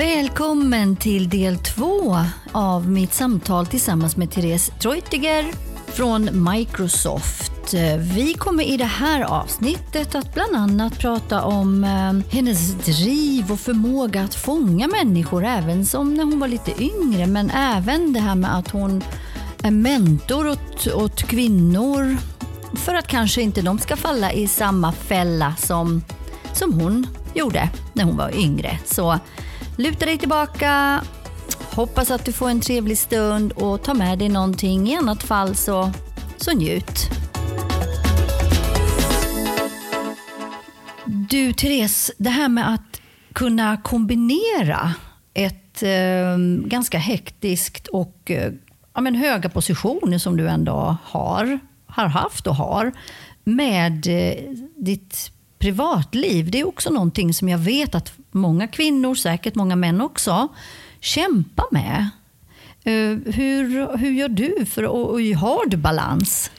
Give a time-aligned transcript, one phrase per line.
[0.00, 2.16] Välkommen till del två
[2.52, 5.52] av mitt samtal tillsammans med Therese Treutiger
[5.86, 7.74] från Microsoft.
[8.14, 13.60] Vi kommer i det här avsnittet att bland annat prata om eh, hennes driv och
[13.60, 18.34] förmåga att fånga människor även som när hon var lite yngre men även det här
[18.34, 19.04] med att hon
[19.62, 22.16] är mentor åt, åt kvinnor
[22.74, 26.04] för att kanske inte de ska falla i samma fälla som,
[26.52, 28.78] som hon gjorde när hon var yngre.
[28.84, 29.18] Så
[29.80, 31.04] luta dig tillbaka,
[31.74, 34.88] hoppas att du får en trevlig stund och ta med dig någonting.
[34.88, 35.92] I annat fall så,
[36.36, 37.10] så njut.
[41.04, 43.00] Du Therese, det här med att
[43.32, 44.94] kunna kombinera
[45.34, 48.52] ett eh, ganska hektiskt och eh,
[48.94, 52.92] ja, men höga positioner som du ändå har, har haft och har
[53.44, 54.34] med eh,
[54.76, 56.50] ditt privatliv.
[56.50, 60.48] Det är också någonting som jag vet att många kvinnor, säkert många män också,
[61.00, 62.08] kämpar med.
[62.86, 66.50] Uh, hur, hur gör du för att har du balans?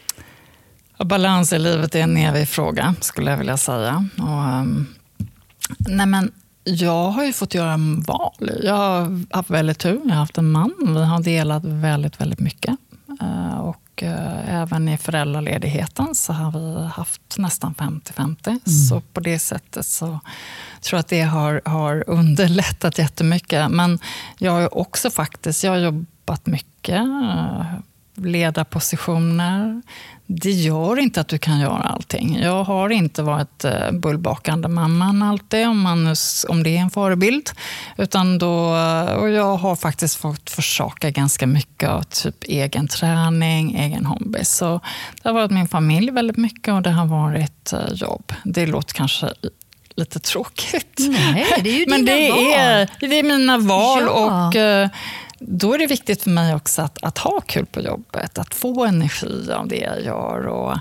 [1.04, 4.06] Balans i livet är en evig fråga, skulle jag vilja säga.
[4.18, 4.88] Och, um,
[5.78, 6.32] nej men,
[6.64, 8.52] jag har ju fått göra val.
[8.64, 10.02] Jag har haft väldigt tur.
[10.04, 10.74] Jag har haft en man.
[10.80, 12.76] Vi har delat väldigt, väldigt mycket.
[13.22, 18.48] Uh, och Eh, även i föräldraledigheten så har vi haft nästan 50-50.
[18.48, 18.60] Mm.
[18.66, 20.20] Så på det sättet så
[20.82, 23.72] tror att det har, har underlättat jättemycket.
[23.72, 24.00] Men
[24.38, 27.66] jag har också faktiskt jag har jobbat mycket, eh,
[28.16, 29.82] ledarpositioner,
[30.34, 32.40] det gör inte att du kan göra allting.
[32.42, 36.16] Jag har inte varit eh, bullbakande mamman alltid, om, man,
[36.48, 37.50] om det är en förebild.
[37.98, 43.76] Utan då, eh, och jag har faktiskt fått försaka ganska mycket av typ egen träning,
[43.76, 44.40] egen hobby.
[44.44, 44.80] Så
[45.22, 48.34] det har varit min familj väldigt mycket och det har varit jobb.
[48.44, 49.34] Det låter kanske
[49.96, 50.98] lite tråkigt.
[50.98, 52.54] Nej, det är ju Men dina det val.
[52.56, 54.04] Är, det är mina val.
[54.06, 54.48] Ja.
[54.48, 54.90] och eh,
[55.40, 58.86] då är det viktigt för mig också att, att ha kul på jobbet, att få
[58.86, 60.78] energi av det jag gör och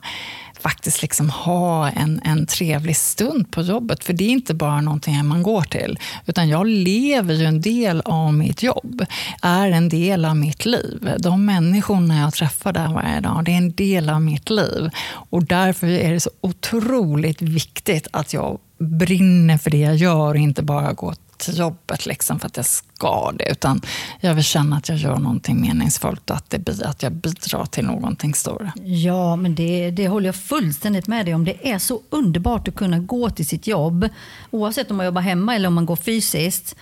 [0.60, 4.04] faktiskt liksom ha en, en trevlig stund på jobbet.
[4.04, 8.00] För det är inte bara någonting man går till, utan jag lever ju en del
[8.04, 9.06] av mitt jobb,
[9.42, 11.10] är en del av mitt liv.
[11.18, 14.90] De människorna jag träffar där varje dag, det är en del av mitt liv.
[15.30, 20.36] Och därför är det så otroligt viktigt att jag brinner för det jag gör och
[20.36, 23.50] inte bara går till jobbet liksom för att jag ska det.
[23.50, 23.80] Utan
[24.20, 27.84] jag vill känna att jag gör någonting meningsfullt och att, det, att jag bidrar till
[27.84, 28.72] någonting större.
[28.84, 31.44] Ja, men det, det håller jag fullständigt med dig om.
[31.44, 34.08] Det är så underbart att kunna gå till sitt jobb,
[34.50, 36.76] oavsett om man jobbar hemma eller om man går fysiskt,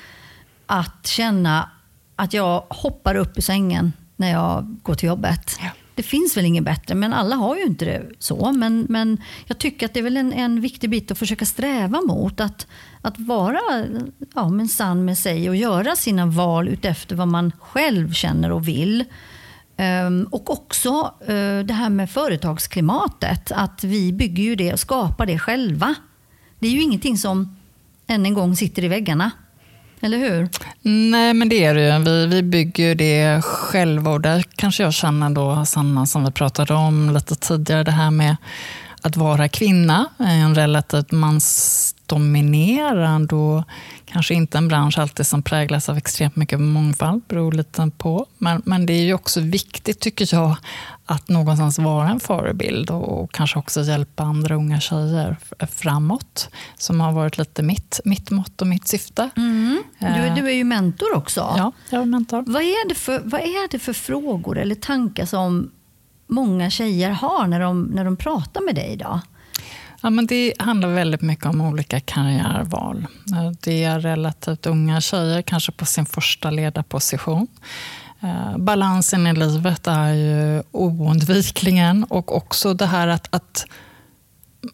[0.67, 1.71] att känna
[2.17, 5.59] att jag hoppar upp i sängen när jag går till jobbet.
[5.63, 5.71] Ja.
[5.99, 8.53] Det finns väl inget bättre, men alla har ju inte det så.
[8.53, 12.01] Men, men jag tycker att det är väl en, en viktig bit att försöka sträva
[12.01, 12.41] mot.
[12.41, 12.67] Att,
[13.03, 13.61] att vara
[14.35, 18.69] ja, men sann med sig och göra sina val utefter vad man själv känner och
[18.69, 19.05] vill.
[20.07, 23.53] Um, och också uh, det här med företagsklimatet.
[23.53, 25.95] Att vi bygger ju det och skapar det själva.
[26.59, 27.57] Det är ju ingenting som
[28.07, 29.31] än en gång sitter i väggarna.
[30.01, 30.49] Eller hur?
[30.83, 32.05] Nej, men det är det ju.
[32.05, 36.75] Vi, vi bygger det själva och där kanske jag känner då, Sanna, som vi pratade
[36.75, 38.37] om lite tidigare, det här med
[39.03, 43.65] att vara kvinna i en relativt mans mansdominerad och
[44.07, 48.27] kanske inte en bransch alltid som präglas av extremt mycket mångfald, beror lite på.
[48.39, 50.57] Men, men det är ju också viktigt, tycker jag,
[51.07, 55.37] att någonstans vara en förebild och, och kanske också hjälpa andra unga tjejer
[55.71, 56.49] framåt,
[56.79, 59.31] som har varit lite mitt, mitt mått och mitt syfte.
[59.37, 59.83] Mm.
[60.01, 61.41] Du, du är ju mentor också.
[61.57, 62.45] Ja, jag är mentor.
[62.47, 65.71] Vad är, det för, vad är det för frågor eller tankar som
[66.27, 69.21] många tjejer har när de, när de pratar med dig idag?
[70.01, 73.07] Ja, men det handlar väldigt mycket om olika karriärval.
[73.61, 77.47] Det är relativt unga tjejer, kanske på sin första ledarposition.
[78.21, 83.67] Eh, balansen i livet är ju oundvikligen och också det här att, att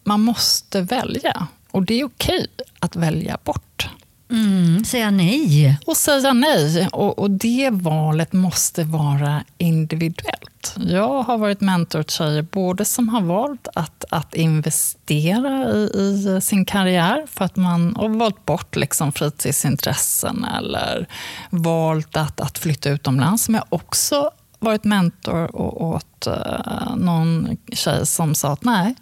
[0.05, 1.47] man måste välja.
[1.71, 2.47] Och det är okej
[2.79, 3.89] att välja bort.
[4.31, 5.79] Mm, säga nej.
[5.87, 6.89] Och säga nej.
[6.93, 10.75] Och, och det valet måste vara individuellt.
[10.77, 16.41] Jag har varit mentor till tjejer både som har valt att, att investera i, i
[16.43, 21.07] sin karriär för att man har valt bort liksom fritidsintressen eller
[21.51, 23.49] valt att, att flytta utomlands.
[23.49, 28.95] Men jag har också varit mentor åt uh, någon tjej som sa att nej,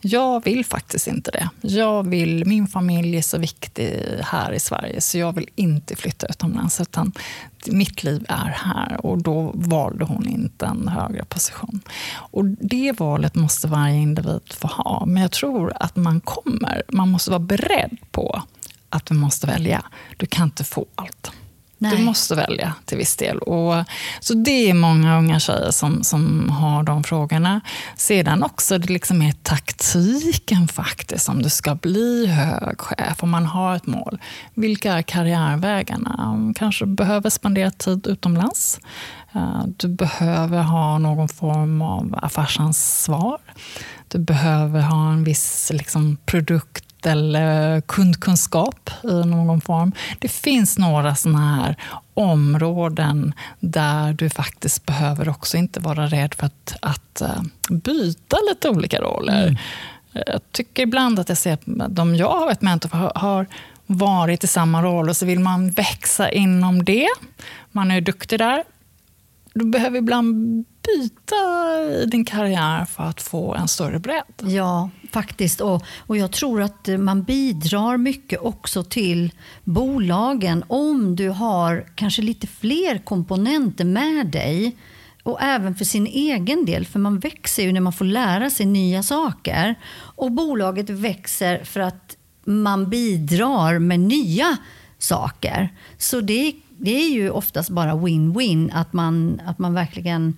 [0.00, 1.48] jag vill faktiskt inte det.
[1.60, 6.26] Jag vill, min familj är så viktig här i Sverige så jag vill inte flytta
[6.26, 6.80] utomlands.
[6.80, 7.12] Utan
[7.66, 11.80] mitt liv är här och då valde hon inte en högre position.
[12.30, 15.06] Och Det valet måste varje individ få ha.
[15.06, 18.42] Men jag tror att man kommer, man måste vara beredd på
[18.88, 19.84] att man måste välja.
[20.16, 21.32] Du kan inte få allt.
[21.78, 21.96] Nej.
[21.96, 23.38] Du måste välja till viss del.
[23.38, 23.84] Och,
[24.20, 27.60] så det är många unga tjejer som, som har de frågorna.
[27.96, 33.46] Sedan också det liksom är taktiken faktiskt, om du ska bli hög chef, om man
[33.46, 34.18] har ett mål.
[34.54, 36.52] Vilka är karriärvägarna?
[36.56, 38.80] Kanske behöver spendera tid utomlands.
[39.34, 43.38] Eh, du behöver ha någon form av affärsansvar.
[44.08, 49.92] Du behöver ha en viss liksom, produkt eller kundkunskap i någon form.
[50.18, 51.76] Det finns några sådana här
[52.14, 58.68] områden där du faktiskt behöver också inte vara rädd för att, att eh, byta lite
[58.68, 59.42] olika roller.
[59.42, 59.56] Mm.
[60.26, 63.46] Jag tycker ibland att jag ser att de jag har varit mentor för har
[63.86, 67.08] varit i samma roll och så vill man växa inom det.
[67.72, 68.64] Man är duktig där.
[69.54, 71.36] Du behöver ibland byta
[72.02, 74.24] i din karriär för att få en större bredd.
[74.38, 75.60] Ja, faktiskt.
[75.60, 79.32] Och, och jag tror att man bidrar mycket också till
[79.64, 84.76] bolagen om du har kanske lite fler komponenter med dig.
[85.22, 88.66] Och även för sin egen del, för man växer ju när man får lära sig
[88.66, 89.74] nya saker.
[89.94, 94.56] Och bolaget växer för att man bidrar med nya
[94.98, 95.68] saker.
[95.98, 100.36] Så det, det är ju oftast bara win-win, att man, att man verkligen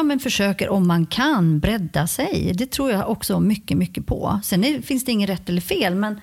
[0.00, 2.52] ja, men försöker, om man kan, bredda sig.
[2.54, 4.40] Det tror jag också mycket, mycket på.
[4.44, 6.20] Sen är, finns det inget rätt eller fel, men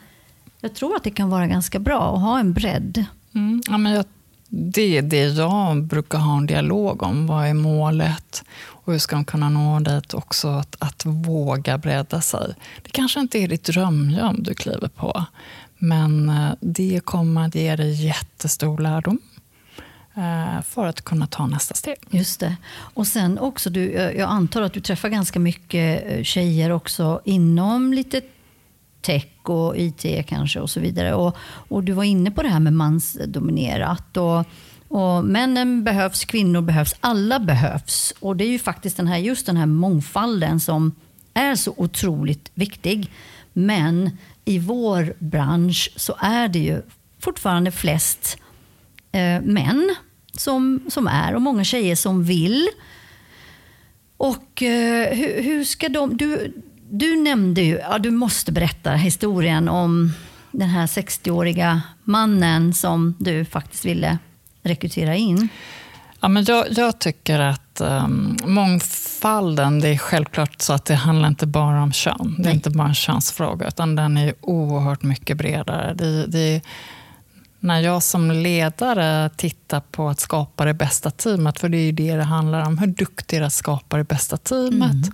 [0.61, 3.05] jag tror att det kan vara ganska bra att ha en bredd.
[3.35, 4.05] Mm, ja, men jag,
[4.49, 7.27] det är det jag brukar ha en dialog om.
[7.27, 8.43] Vad är målet?
[8.59, 10.13] Och hur ska de kunna nå dit?
[10.13, 12.53] Också att, att våga bredda sig.
[12.81, 15.25] Det kanske inte är ditt drömjobb du kliver på,
[15.77, 19.19] men eh, det kommer att ge dig jättestor lärdom
[20.17, 21.97] Eh, för att kunna ta nästa steg.
[22.09, 22.55] Just det.
[22.75, 27.93] Och sen också, du, jag antar att du träffar ganska mycket eh, tjejer också inom
[27.93, 28.21] lite
[29.01, 31.13] tech och IT kanske och så vidare.
[31.13, 34.17] Och, och du var inne på det här med mansdominerat.
[34.17, 34.45] Och,
[34.87, 38.13] och männen behövs, kvinnor behövs, alla behövs.
[38.19, 40.95] Och det är ju faktiskt den här, just den här mångfalden som
[41.33, 43.11] är så otroligt viktig.
[43.53, 46.81] Men i vår bransch så är det ju
[47.19, 48.37] fortfarande flest
[49.11, 49.95] eh, män
[50.37, 52.67] som, som är och många tjejer som vill.
[54.17, 56.17] Och eh, hur, hur, ska de...
[56.17, 56.53] Du,
[56.89, 60.13] du nämnde ju, ja, du måste berätta historien om
[60.51, 64.17] den här 60-åriga mannen som du faktiskt ville
[64.61, 65.49] rekrytera in.
[66.19, 71.27] Ja, men jag, jag tycker att um, mångfalden, det är självklart så att det handlar
[71.27, 72.35] inte bara om kön.
[72.37, 72.53] Det är Nej.
[72.53, 75.93] inte bara en könsfråga, utan den är oerhört mycket bredare.
[75.93, 76.61] Det, det
[77.59, 81.91] när jag som ledare tittar på att skapa det bästa teamet, för det är ju
[81.91, 84.91] det det handlar om, hur duktig är att skapa det bästa teamet?
[84.91, 85.13] Mm.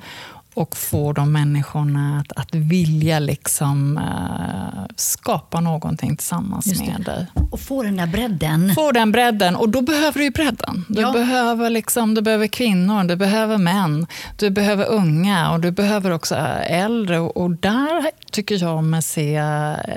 [0.53, 7.27] och få de människorna att, att vilja liksom, uh, skapa någonting tillsammans med dig.
[7.51, 8.75] Och få den där bredden.
[8.75, 10.85] Få den bredden, och då behöver du ju bredden.
[10.89, 11.11] Du, ja.
[11.11, 14.07] behöver liksom, du behöver kvinnor, du behöver män,
[14.37, 16.35] du behöver unga och du behöver också
[16.67, 17.19] äldre.
[17.19, 19.41] Och, och där tycker jag mig se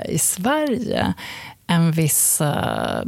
[0.09, 1.13] i Sverige
[1.67, 3.01] en viss eh,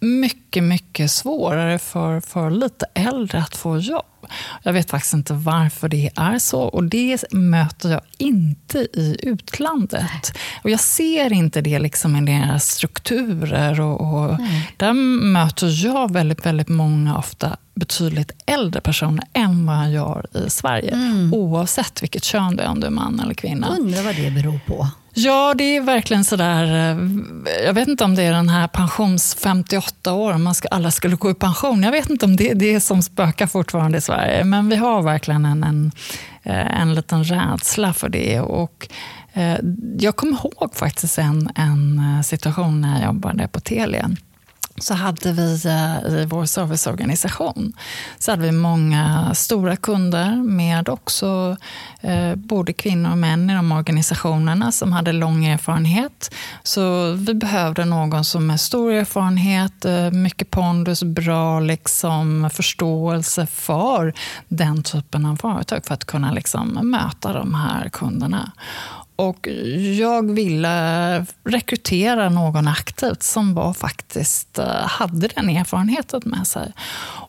[0.00, 4.04] mycket, mycket svårare för, för lite äldre att få jobb.
[4.62, 10.38] Jag vet faktiskt inte varför det är så och det möter jag inte i utlandet.
[10.64, 13.80] Och Jag ser inte det liksom i deras strukturer.
[13.80, 14.38] Och, och
[14.76, 14.92] där
[15.32, 20.90] möter jag väldigt, väldigt många, ofta betydligt äldre personer än vad jag gör i Sverige.
[20.90, 21.34] Mm.
[21.34, 23.68] Oavsett vilket kön det är, om du är man eller kvinna.
[23.68, 24.88] Undrar vad det beror på.
[25.14, 26.64] Ja, det är verkligen sådär...
[26.64, 26.98] Eh,
[27.66, 31.16] jag vet inte om det är den här pensions 58 år, man ska, alla skulle
[31.16, 31.82] gå i pension.
[31.82, 34.44] Jag vet inte om det är det som spökar fortfarande i Sverige.
[34.44, 35.92] Men vi har verkligen en, en,
[36.42, 38.40] eh, en liten rädsla för det.
[38.40, 38.88] Och,
[39.32, 39.58] eh,
[39.98, 44.10] jag kommer ihåg faktiskt en, en situation när jag jobbade på Telia
[44.80, 47.72] så hade vi eh, i vår serviceorganisation
[48.18, 51.56] så hade vi många stora kunder med också
[52.00, 56.34] eh, både kvinnor och män i de organisationerna som hade lång erfarenhet.
[56.62, 64.12] Så vi behövde någon som med stor erfarenhet, eh, mycket pondus, bra liksom, förståelse för
[64.48, 68.52] den typen av företag för att kunna liksom, möta de här kunderna.
[69.18, 69.48] Och
[69.98, 76.72] jag ville rekrytera någon aktivt som var faktiskt eh, hade den erfarenheten med sig.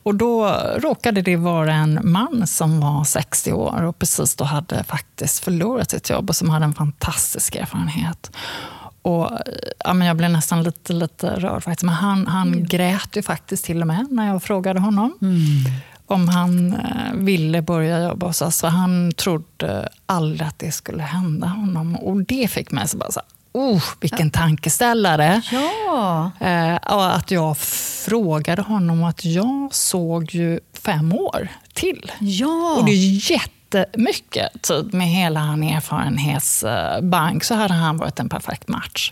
[0.03, 4.83] Och då råkade det vara en man som var 60 år och precis då hade
[4.83, 8.31] faktiskt förlorat sitt jobb och som hade en fantastisk erfarenhet.
[9.01, 9.29] Och,
[9.79, 11.83] ja, men jag blev nästan lite, lite rörd faktiskt.
[11.83, 12.65] Men han, han mm.
[12.65, 15.17] grät ju faktiskt till och med när jag frågade honom.
[15.21, 18.61] Mm om han eh, ville börja jobba hos oss.
[18.61, 21.95] För han trodde aldrig att det skulle hända honom.
[21.95, 25.41] Och det fick mig så bara så oh, vilken tankeställare.
[25.51, 26.31] Ja.
[26.39, 32.11] Eh, att jag frågade honom att jag såg ju fem år till.
[32.19, 32.75] Ja.
[32.79, 37.43] Och det är jättemycket tid med hela hans erfarenhetsbank.
[37.43, 39.11] Så hade han varit en perfekt match.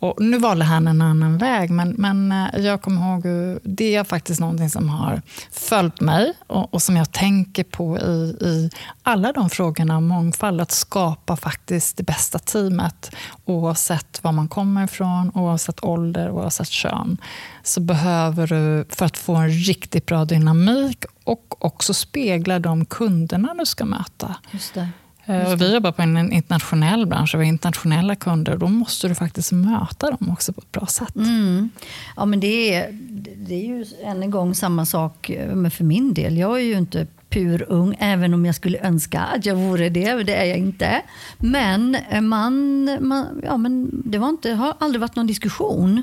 [0.00, 3.22] Och nu valde han en annan väg, men, men eh, jag kommer ihåg
[3.62, 8.36] det är faktiskt någonting som har följt mig och, och som jag tänker på i,
[8.40, 8.70] i
[9.02, 10.60] alla de frågorna om mångfald.
[10.60, 13.10] Att skapa faktiskt det bästa teamet
[13.44, 17.16] oavsett var man kommer ifrån, oavsett ålder, oavsett kön.
[17.62, 23.54] Så behöver du, för att få en riktigt bra dynamik och också spegla de kunderna
[23.58, 24.36] du ska möta.
[24.50, 24.88] Just det.
[25.30, 28.56] Eh, och vi jobbar på en internationell bransch och vi har internationella kunder.
[28.56, 31.16] Då måste du faktiskt möta dem också på ett bra sätt.
[31.16, 31.70] Mm.
[32.16, 32.92] Ja, men det är,
[33.36, 36.38] det är ju än en gång samma sak men för min del.
[36.38, 40.22] Jag är ju inte pur ung, även om jag skulle önska att jag vore det.
[40.22, 41.02] Det är jag inte.
[41.38, 46.02] Men, man, man ja, men det var inte, har aldrig varit någon diskussion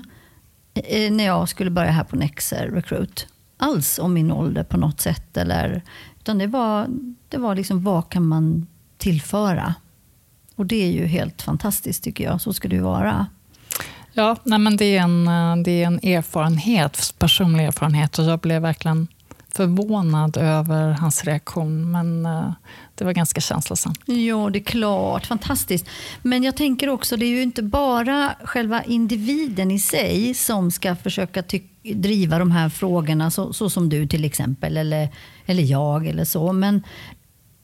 [0.74, 5.02] eh, när jag skulle börja här på Nexer Recruit alls om min ålder på något
[5.02, 5.38] sätt.
[5.38, 5.82] Eller,
[6.20, 6.88] utan det var,
[7.30, 8.68] det var liksom, vad kan man
[8.98, 9.76] tillföra.
[10.56, 12.42] Och det är ju helt fantastiskt tycker jag.
[12.42, 13.28] Så ska det ju vara.
[14.14, 18.20] Ja, nej men det, är en, eh, det är en erfarenhet, personlig erfarenhet.
[18.20, 19.08] Och jag blev verkligen
[19.58, 21.92] förvånad över hans reaktion.
[21.92, 22.52] Men eh,
[22.96, 24.00] det var ganska känslosamt.
[24.06, 25.26] Ja, det är klart.
[25.26, 25.86] Fantastiskt.
[26.22, 30.96] Men jag tänker också, det är ju inte bara själva individen i sig som ska
[30.96, 31.44] försöka
[31.84, 35.10] driva de här frågorna, så, så, som du till exempel, eller,
[35.46, 36.54] eller jag eller så.
[36.54, 36.84] Men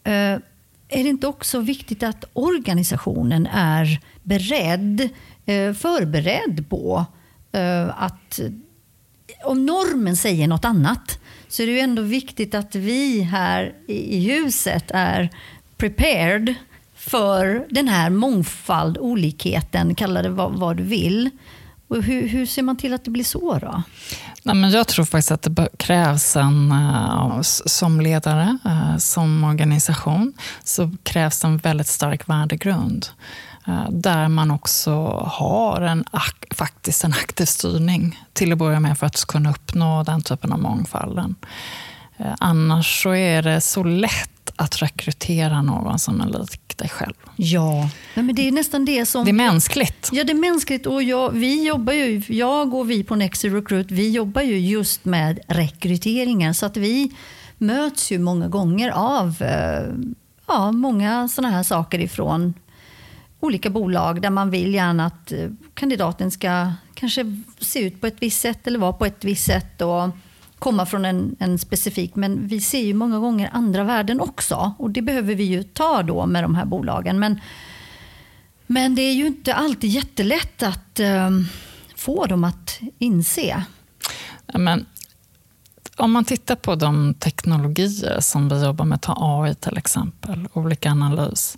[0.04, 0.40] eh,
[0.88, 5.10] är det inte också viktigt att organisationen är beredd,
[5.46, 7.06] eh, förberedd på
[7.52, 8.40] eh, att
[9.44, 14.20] om normen säger något annat så är det ju ändå viktigt att vi här i
[14.20, 15.30] huset är
[15.78, 16.56] prepared
[16.96, 21.30] för den här mångfald, olikheten, kalla det vad, vad du vill.
[21.94, 23.84] Och hur, hur, ser man till att det blir så då?
[24.44, 30.34] Nej, men jag tror faktiskt att det krävs en, eh, som ledare, eh, som organisation,
[30.64, 33.08] så krävs en väldigt stark värdegrund.
[33.68, 34.92] Eh, där man också
[35.32, 36.04] har en,
[36.52, 40.60] faktiskt en aktiv styrning till att börja med för att kunna uppnå den typen av
[40.60, 41.36] mångfalden.
[42.40, 44.33] Annars så är det så lätt
[44.64, 47.14] att rekrytera någon som är lik dig själv.
[47.36, 49.26] Ja, men det är nästan det som...
[49.26, 50.10] Det är mänskligt.
[50.12, 50.86] Ja, det är mänskligt.
[50.86, 55.06] Och jag, vi jobbar ju, jag och vi på Nexi Recruit, vi jobbar ju just
[55.06, 56.54] med rekryteringen.
[56.54, 57.12] Så att vi
[57.58, 59.94] möts ju många gånger av eh,
[60.48, 62.54] ja, många sådana här saker ifrån
[63.40, 68.18] olika bolag där man vill gärna att eh, kandidaten ska kanske se ut på ett
[68.20, 69.82] visst sätt eller vara på ett visst sätt.
[69.82, 70.10] Och,
[70.64, 74.74] komma från en, en, specifik, men vi ser ju många gånger andra värden också.
[74.78, 77.20] Och det behöver vi ju ta då med de här bolagen.
[77.20, 77.40] Men,
[78.68, 81.30] men det är ju inte alltid jättelätt att eh,
[81.96, 83.64] få dem att inse.
[84.54, 84.86] Men,
[85.98, 90.92] om man tittar på de teknologier som vi jobbar med, ta AI till exempel, olika
[90.92, 91.56] analys.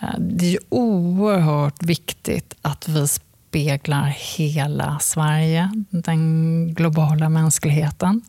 [0.00, 3.08] Eh, det är ju oerhört viktigt att vi
[3.54, 8.22] speglar hela Sverige, den globala mänskligheten.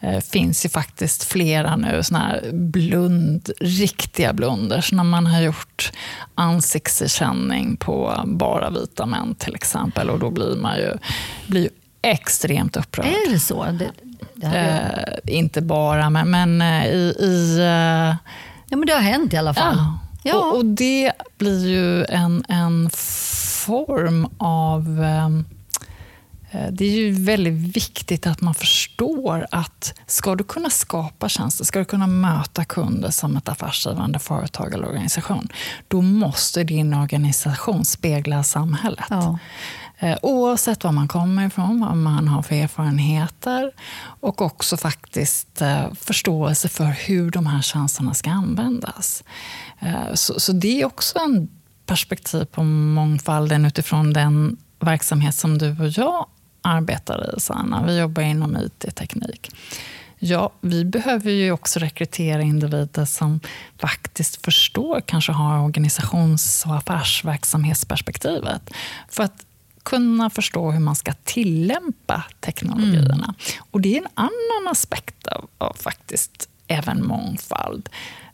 [0.00, 5.40] Det eh, finns ju faktiskt flera nu såna här blund, riktiga blunders när man har
[5.40, 5.92] gjort
[6.34, 10.10] ansiktsigenkänning på bara vita män till exempel.
[10.10, 10.92] Och då blir man ju,
[11.46, 11.70] blir ju
[12.02, 13.06] extremt upprörd.
[13.06, 13.64] Är det så?
[13.64, 13.90] Det,
[14.34, 14.46] det
[15.26, 17.14] eh, inte bara, men, men eh, i...
[17.20, 18.16] i eh,
[18.68, 19.76] ja, men det har hänt i alla fall.
[19.76, 19.98] Ja.
[20.22, 20.36] ja.
[20.36, 22.90] Och, och, det blir ju en, en
[23.68, 25.02] form av...
[25.02, 25.44] Ehm,
[26.50, 31.64] eh, det är ju väldigt viktigt att man förstår att ska du kunna skapa tjänster,
[31.64, 35.48] ska du kunna möta kunder som ett affärsgivande företag eller organisation,
[35.88, 39.06] då måste din organisation spegla samhället.
[39.10, 39.38] Ja.
[39.98, 43.72] Eh, oavsett var man kommer ifrån, vad man har för erfarenheter
[44.20, 49.24] och också faktiskt eh, förståelse för hur de här tjänsterna ska användas.
[50.14, 51.48] Så, så det är också en
[51.88, 56.26] perspektiv på mångfalden utifrån den verksamhet som du och jag
[56.62, 57.84] arbetar i, Sanna.
[57.86, 59.50] Vi jobbar inom IT-teknik.
[60.18, 63.40] Ja, vi behöver ju också rekrytera individer som
[63.78, 68.70] faktiskt förstår, kanske har organisations och affärsverksamhetsperspektivet.
[69.08, 69.44] För att
[69.82, 73.14] kunna förstå hur man ska tillämpa teknologierna.
[73.14, 73.34] Mm.
[73.70, 77.88] Och det är en annan aspekt av, av faktiskt även mångfald.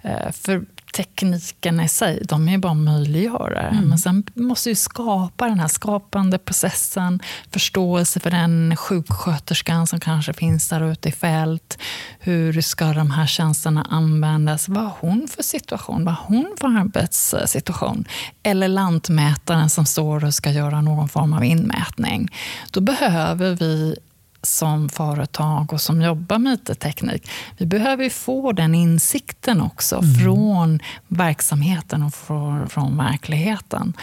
[0.05, 3.69] Eh, för teknikerna i sig, de är bara möjliggörare.
[3.69, 3.89] Mm.
[3.89, 7.21] Men sen måste vi skapa den här skapande processen,
[7.51, 11.79] förståelse för den sjuksköterskan som kanske finns där ute i fält.
[12.19, 14.69] Hur ska de här tjänsterna användas?
[14.69, 16.05] Vad har hon för situation?
[16.05, 18.05] Vad har hon för arbetssituation?
[18.43, 22.29] Eller lantmätaren som står och ska göra någon form av inmätning.
[22.71, 23.97] Då behöver vi
[24.45, 30.15] som företag och som jobbar med IT-teknik, vi behöver få den insikten också mm.
[30.15, 33.95] från verksamheten och från, från verkligheten.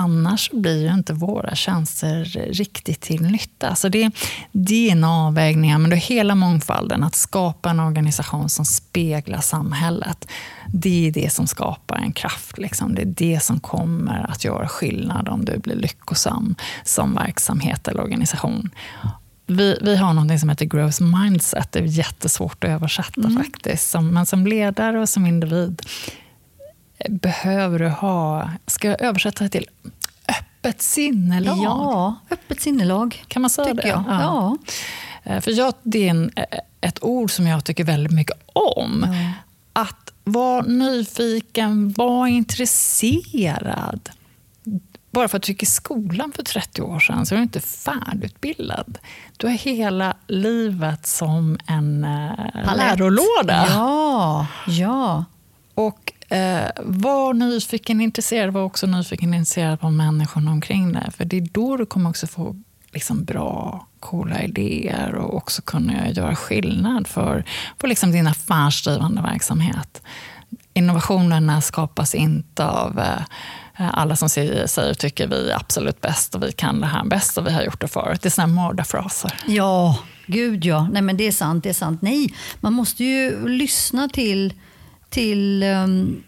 [0.00, 3.74] Annars blir ju inte våra tjänster riktigt till nytta.
[3.74, 4.10] Så det,
[4.52, 7.04] det är en avvägning, men det är hela mångfalden.
[7.04, 10.28] Att skapa en organisation som speglar samhället.
[10.66, 12.58] Det är det som skapar en kraft.
[12.58, 12.94] Liksom.
[12.94, 16.54] Det är det som kommer att göra skillnad om du blir lyckosam
[16.84, 18.70] som verksamhet eller organisation.
[19.48, 21.72] Vi, vi har något som heter growth mindset.
[21.72, 23.44] Det är jättesvårt att översätta mm.
[23.44, 23.90] faktiskt.
[23.90, 25.82] Som, men som ledare och som individ
[27.08, 29.66] behöver du ha, ska jag översätta det till
[30.28, 31.58] öppet sinnelag?
[31.58, 33.24] Ja, öppet sinnelag.
[33.28, 33.88] Kan man säga det?
[33.88, 34.04] Jag.
[34.08, 34.58] Ja.
[35.24, 35.32] ja.
[35.32, 36.30] Eh, för jag, det är en,
[36.80, 39.06] ett ord som jag tycker väldigt mycket om.
[39.08, 39.32] Ja.
[39.82, 44.10] Att vara nyfiken, vara intresserad
[45.10, 47.60] bara för att du gick i skolan för 30 år sedan så är du inte
[47.60, 48.98] färdigutbildad.
[49.36, 53.66] Du har hela livet som en eh, lärolåda.
[53.68, 55.24] Ja, ja.
[55.74, 61.10] Och eh, var nyfiken, intresserad, var också nyfiken, intresserad på människorna omkring dig.
[61.16, 62.56] För det är då du kommer också få
[62.92, 67.44] liksom bra, coola idéer och också kunna göra skillnad för,
[67.78, 70.02] för liksom din affärsdrivande verksamhet.
[70.74, 73.22] Innovationerna skapas inte av eh,
[73.78, 77.04] Eh, alla som säger och tycker vi är absolut bäst och vi kan det här
[77.04, 78.22] bäst och vi har gjort det förut.
[78.22, 79.32] Det är sådana mördarfraser.
[79.46, 80.88] Ja, gud ja.
[80.92, 81.64] Nej, men det är sant.
[81.64, 82.02] Det är sant.
[82.02, 84.54] Nej, man måste ju lyssna till,
[85.08, 86.22] till um,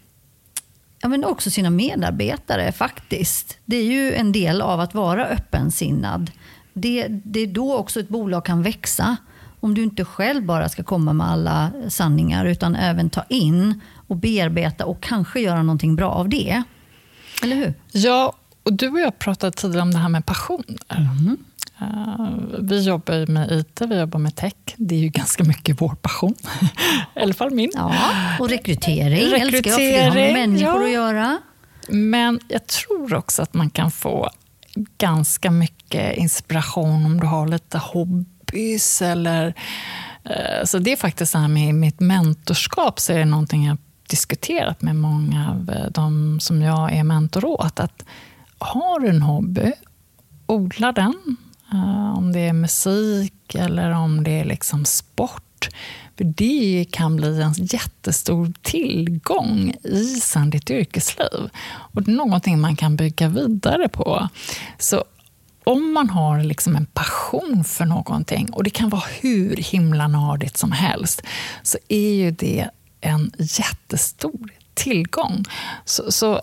[1.01, 3.57] ja, men också sina medarbetare faktiskt.
[3.65, 6.31] Det är ju en del av att vara öppensinnad.
[6.73, 9.17] Det, det är då också ett bolag kan växa.
[9.59, 14.15] Om du inte själv bara ska komma med alla sanningar utan även ta in och
[14.15, 16.63] bearbeta och kanske göra någonting bra av det.
[17.41, 17.73] Eller hur?
[17.91, 18.33] Ja,
[18.63, 20.77] och du och jag pratade tidigare om det här med passioner.
[20.89, 21.37] Mm.
[21.81, 22.29] Uh,
[22.59, 24.53] vi jobbar med IT, vi jobbar med tech.
[24.75, 26.35] Det är ju ganska mycket vår passion.
[27.15, 27.71] I alla fall min.
[27.73, 27.93] Ja,
[28.39, 30.85] och rekrytering, rekrytering älskar jag, för det har med människor ja.
[30.85, 31.37] att göra.
[31.89, 34.29] Men jag tror också att man kan få
[34.97, 39.01] ganska mycket inspiration om du har lite hobbys.
[39.01, 39.47] Eller,
[40.25, 43.77] uh, så det är faktiskt det här med mitt mentorskap, så är det någonting jag
[44.11, 47.79] diskuterat med många av eh, de som jag är mentor åt.
[47.79, 48.05] Att
[48.57, 49.71] har du en hobby,
[50.45, 51.37] odla den.
[51.73, 55.69] Uh, om det är musik eller om det är liksom sport.
[56.17, 61.49] För det kan bli en jättestor tillgång i sen ditt yrkesliv.
[61.63, 64.29] Och det är någonting man kan bygga vidare på.
[64.77, 65.03] Så
[65.63, 70.57] om man har liksom en passion för någonting, och det kan vara hur himla nördigt
[70.57, 71.21] som helst,
[71.63, 72.69] så är ju det
[73.01, 75.45] en jättestor tillgång.
[75.85, 76.41] Så, så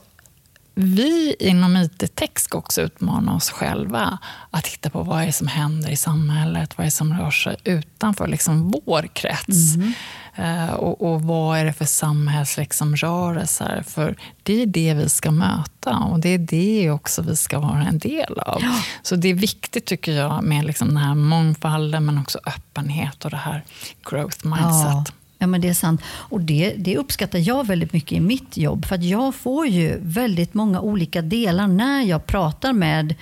[0.80, 4.18] vi inom IT-tech ska också utmana oss själva
[4.50, 7.56] att titta på vad är det som händer i samhället, vad är som rör sig
[7.64, 9.74] utanför liksom vår krets.
[9.74, 9.92] Mm.
[10.38, 13.76] Uh, och, och, vad är det för samhällsrörelser?
[13.76, 17.58] Liksom, för det är det vi ska möta och det är det också vi ska
[17.58, 18.62] vara en del av.
[18.62, 18.74] Ja.
[19.02, 23.30] Så det är viktigt tycker jag med liksom den här mångfalden men också öppenhet och
[23.30, 23.64] det här
[24.10, 24.86] growth mindset.
[24.86, 25.04] Ja.
[25.38, 26.00] Ja, men det är sant.
[26.06, 28.84] Och det, det uppskattar jag väldigt mycket i mitt jobb.
[28.84, 33.14] För att jag får ju väldigt många olika delar när jag pratar med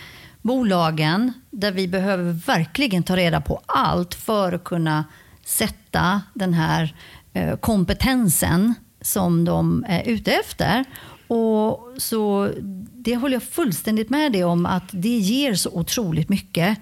[0.42, 5.05] bolagen där vi behöver verkligen ta reda på allt för att kunna
[5.44, 6.94] sätta den här
[7.33, 10.85] eh, kompetensen som de är ute efter.
[11.29, 12.50] Och så
[12.92, 16.79] Det håller jag fullständigt med dig om att det ger så otroligt mycket.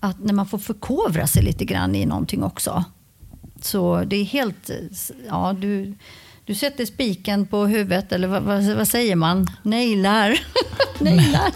[0.00, 2.84] Att när man får förkovra sig lite grann i någonting också.
[3.64, 4.70] Så det är helt...
[5.28, 5.94] Ja, du,
[6.44, 9.46] du sätter spiken på huvudet, eller vad, vad, vad säger man?
[9.62, 10.38] Nailar.
[10.98, 11.52] Nailar.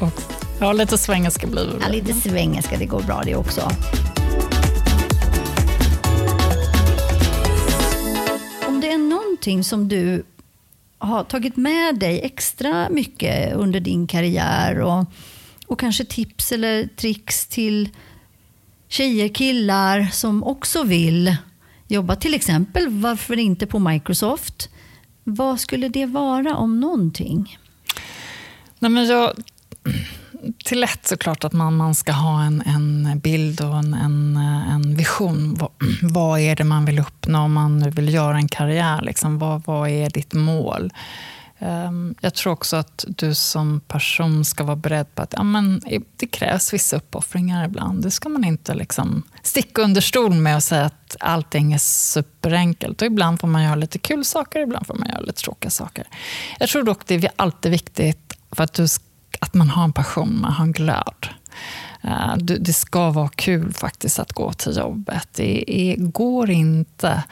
[0.60, 1.78] Ja, lite svengelska blir det.
[1.80, 3.60] Ja, lite svengelska, det går bra det också.
[8.68, 10.24] Om det är någonting som du
[10.98, 15.04] har tagit med dig extra mycket under din karriär och,
[15.66, 17.88] och kanske tips eller tricks till
[18.88, 21.36] tjejer, killar som också vill
[21.88, 24.68] jobba till exempel, varför inte på Microsoft?
[25.24, 27.58] Vad skulle det vara om någonting?
[28.78, 29.32] Nej, men jag,
[30.64, 34.36] till lätt såklart att man, man ska ha en, en bild och en, en,
[34.70, 35.54] en vision.
[35.54, 35.70] Vad,
[36.02, 39.02] vad, är det man vill uppnå om man nu vill göra en karriär?
[39.02, 39.38] Liksom?
[39.38, 40.92] Vad, vad är ditt mål?
[41.64, 45.82] Ehm, jag tror också att du som person ska vara beredd på att ja, men,
[46.16, 48.02] det krävs vissa uppoffringar ibland.
[48.02, 53.02] Det ska man inte liksom sticka under stol med och säga att allting är superenkelt.
[53.02, 56.06] Och ibland får man göra lite kul saker, ibland får man göra lite tråkiga saker.
[56.58, 58.86] Jag tror dock det är alltid viktigt för att, du,
[59.40, 61.28] att man har en passion, man har en glöd.
[62.02, 65.28] Ehm, det ska vara kul faktiskt att gå till jobbet.
[65.32, 67.22] Det går inte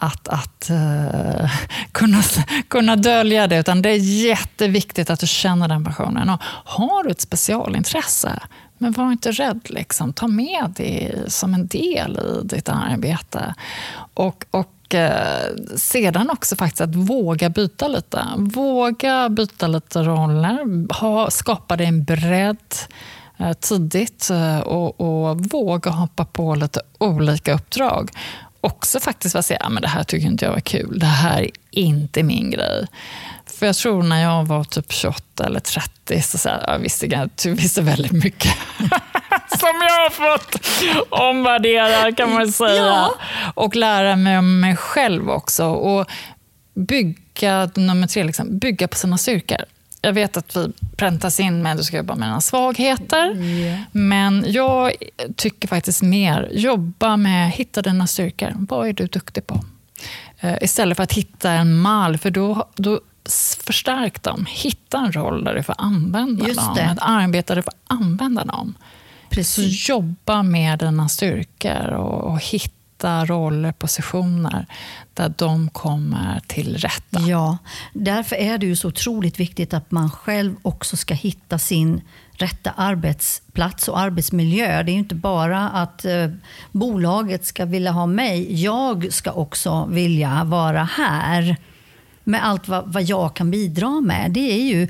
[0.00, 1.50] att, att uh,
[1.92, 2.22] kunna,
[2.68, 6.30] kunna dölja det, utan det är jätteviktigt att du känner den passionen.
[6.30, 8.40] Och har du ett specialintresse,
[8.78, 9.60] men var inte rädd.
[9.64, 10.12] Liksom.
[10.12, 13.54] Ta med det som en del i ditt arbete.
[14.14, 18.24] Och, och eh, sedan också faktiskt att våga byta lite.
[18.36, 20.92] Våga byta lite roller.
[21.00, 22.74] Ha, skapa dig en bredd
[23.38, 28.10] eh, tidigt eh, och, och, våga hoppa på lite olika uppdrag
[28.60, 30.98] också faktiskt vara säga, men det här tycker inte jag var kul.
[30.98, 32.86] Det här är inte min grej.
[33.46, 37.06] För jag tror när jag var typ 28 eller 30 så, så här, jag visste
[37.06, 38.52] jag visste väldigt mycket.
[39.58, 40.56] Som jag har fått
[41.10, 42.86] omvärdera kan man säga.
[42.86, 43.14] Ja.
[43.54, 45.66] Och lära mig om mig själv också.
[45.66, 46.10] Och
[46.74, 49.64] bygga, nummer tre, liksom, bygga på sina styrkor.
[50.02, 53.30] Jag vet att vi präntas in med att du ska jobba med dina svagheter.
[53.30, 53.82] Mm.
[53.92, 54.92] Men jag
[55.36, 58.52] tycker faktiskt mer, jobba med, hitta dina styrkor.
[58.56, 59.54] Vad är du duktig på?
[60.44, 63.00] Uh, istället för att hitta en mall, för då, då
[63.66, 64.46] förstärk dem.
[64.48, 66.74] Hitta en roll där du får använda Just dem.
[66.74, 66.82] Det.
[66.82, 68.74] Ett arbete där du får använda dem.
[69.30, 69.84] Precis.
[69.86, 74.66] Så jobba med dina styrkor och, och hitta hitta roller, positioner
[75.14, 77.20] där de kommer till rätta.
[77.20, 77.58] Ja,
[77.92, 82.00] därför är det ju så otroligt viktigt att man själv också ska hitta sin
[82.32, 84.82] rätta arbetsplats och arbetsmiljö.
[84.82, 86.28] Det är inte bara att eh,
[86.72, 88.62] bolaget ska vilja ha mig.
[88.62, 91.56] Jag ska också vilja vara här
[92.24, 94.30] med allt vad, vad jag kan bidra med.
[94.30, 94.88] Det är ju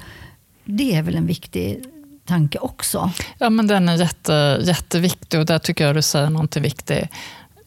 [0.65, 1.85] det är väl en viktig
[2.25, 3.11] tanke också.
[3.39, 7.09] Ja, men den är jätte, jätteviktig och där tycker jag du säger någonting viktigt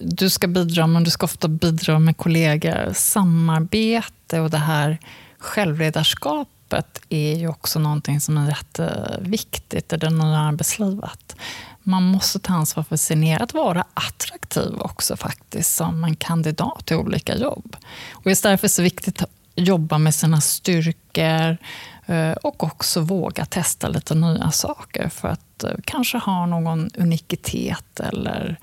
[0.05, 2.93] du ska bidra, men du ska ofta bidra med kollegor.
[2.93, 4.97] Samarbete och det här
[5.37, 11.35] självledarskapet är ju också någonting som är jätteviktigt i det nya arbetslivet.
[11.83, 16.85] Man måste ta ansvar för sin egen, att vara attraktiv också faktiskt som en kandidat
[16.85, 17.75] till olika jobb.
[18.11, 21.57] Och just därför är det så viktigt att jobba med sina styrkor
[22.05, 27.99] eh, och också våga testa lite nya saker för att eh, kanske ha någon unikitet
[27.99, 28.59] eller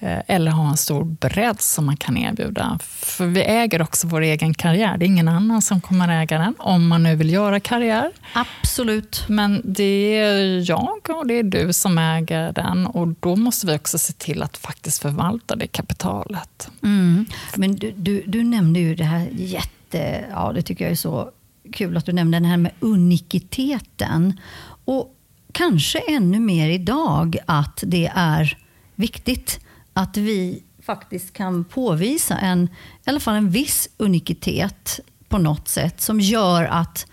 [0.00, 2.78] eller ha en stor bredd som man kan erbjuda.
[2.82, 4.98] För vi äger också vår egen karriär.
[4.98, 8.10] Det är ingen annan som kommer äga den, om man nu vill göra karriär.
[8.32, 9.24] Absolut.
[9.28, 13.76] Men det är jag och det är du som äger den och då måste vi
[13.76, 16.70] också se till att faktiskt förvalta det kapitalet.
[16.82, 17.26] Mm.
[17.56, 20.24] Men du, du, du nämnde ju det här jätte...
[20.30, 21.30] Ja, det tycker jag är så
[21.72, 24.40] kul att du nämnde den här med unikiteten.
[24.84, 25.14] Och
[25.52, 28.58] kanske ännu mer idag att det är
[28.94, 29.60] viktigt
[29.92, 32.64] att vi faktiskt kan påvisa en,
[33.06, 37.06] i alla fall en viss unikitet på något sätt som gör att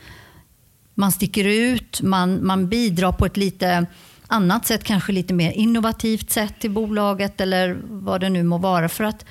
[0.93, 3.85] man sticker ut, man, man bidrar på ett lite
[4.27, 8.89] annat sätt, kanske lite mer innovativt sätt till bolaget eller vad det nu må vara.
[8.89, 9.25] För att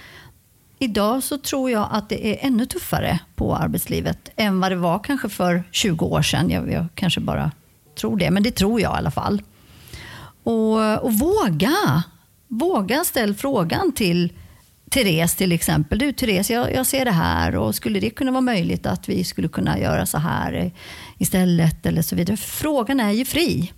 [0.79, 4.99] idag så tror jag att det är ännu tuffare på arbetslivet än vad det var
[4.99, 6.51] kanske för 20 år sedan.
[6.51, 7.51] Jag, jag kanske bara
[8.01, 9.43] tror det, men det tror jag i alla fall.
[10.43, 12.05] Och, och våga
[12.49, 14.33] våga ställ frågan till
[14.91, 15.99] Therese till exempel.
[15.99, 19.25] Du Therese, jag, jag, ser det här och skulle det kunna vara möjligt att vi
[19.25, 20.73] skulle kunna göra så här
[21.19, 22.37] istället eller så vidare.
[22.37, 23.73] Frågan är ju fri.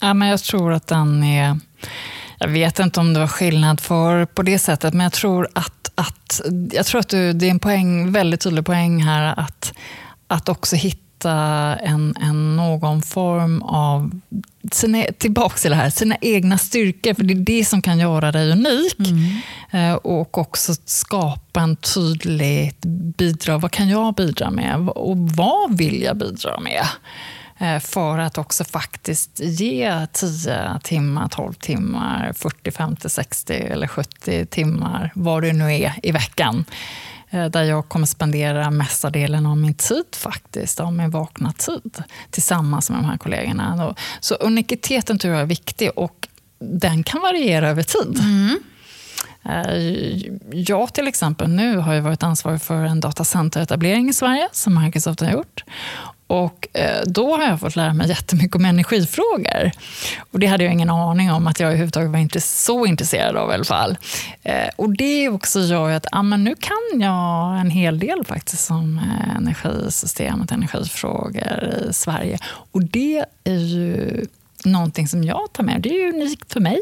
[0.00, 1.58] Ja, men jag tror att den är...
[2.38, 5.92] Jag vet inte om det var skillnad för på det sättet, men jag tror att,
[5.94, 6.40] att,
[6.72, 9.72] jag tror att du, det är en poäng, väldigt tydlig poäng här att,
[10.26, 14.20] att också hitta hitta en, en, någon form av,
[14.72, 17.14] sina, tillbaka till det här, sina egna styrkor.
[17.14, 18.96] För det är det som kan göra dig unik.
[18.98, 19.90] Mm.
[19.90, 22.74] Eh, och också skapa en tydlig
[23.16, 23.60] bidrag.
[23.60, 24.88] Vad kan jag bidra med?
[24.88, 26.84] Och vad vill jag bidra med?
[27.58, 34.46] Eh, för att också faktiskt ge 10 timmar, 12 timmar, 40, 50, 60 eller 70
[34.46, 36.64] timmar, vad det nu är, i veckan
[37.32, 42.90] där jag kommer spendera mesta delen av min tid faktiskt, av min vakna tid, tillsammans
[42.90, 43.94] med de här kollegorna.
[44.20, 48.18] Så unikiteten tror jag är viktig och den kan variera över tid.
[48.20, 48.58] Mm.
[49.44, 49.76] Eh,
[50.52, 55.20] jag till exempel nu har jag varit ansvarig för en datacenteretablering i Sverige, som Microsoft
[55.20, 55.64] har gjort.
[56.32, 59.70] Och eh, då har jag fått lära mig jättemycket om energifrågor.
[60.30, 63.50] Och det hade jag ingen aning om att jag överhuvudtaget var inte så intresserad av
[63.50, 63.96] i alla fall.
[64.42, 68.70] Eh, och det också gör att ah, men nu kan jag en hel del faktiskt
[68.70, 72.38] om eh, energisystemet, energifrågor i Sverige.
[72.72, 74.26] Och det är ju
[74.64, 75.80] någonting som jag tar med.
[75.80, 76.80] Det är ju unikt för mig.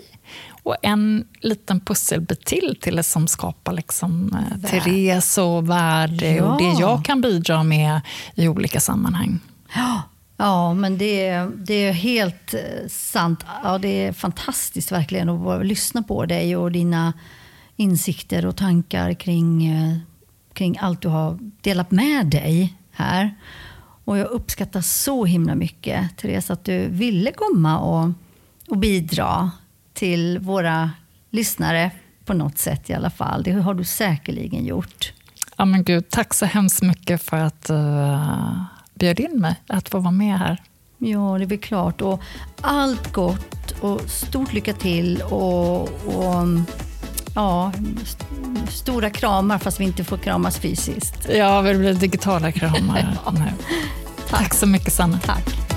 [0.62, 6.44] Och en liten pusselbit till, till som skapar liksom, eh, Therese och värde ja.
[6.44, 8.00] och det jag kan bidra med
[8.34, 9.38] i olika sammanhang.
[9.74, 10.02] Ja,
[10.36, 13.44] ja men det, det är helt eh, sant.
[13.62, 17.12] Ja, det är fantastiskt verkligen att lyssna på dig och dina
[17.76, 19.96] insikter och tankar kring, eh,
[20.52, 23.34] kring allt du har delat med dig här.
[24.04, 28.10] Och jag uppskattar så himla mycket, Therese, att du ville komma och,
[28.68, 29.50] och bidra
[30.00, 30.90] till våra
[31.30, 31.90] lyssnare
[32.24, 33.42] på något sätt i alla fall.
[33.42, 35.12] Det har du säkerligen gjort.
[35.56, 38.62] Ja, men Gud, tack så hemskt mycket för att du uh,
[38.94, 40.62] bjöd in mig att få vara med här.
[40.98, 42.00] Ja, det är väl klart.
[42.00, 42.22] Och
[42.60, 46.46] allt gott och stort lycka till och, och
[47.34, 47.72] ja,
[48.68, 51.28] stora kramar fast vi inte får kramas fysiskt.
[51.34, 53.18] Ja, det blir digitala kramar.
[53.24, 53.32] ja.
[53.32, 53.54] Tack.
[54.30, 55.18] Tack så mycket, Sanna.
[55.18, 55.69] Tack.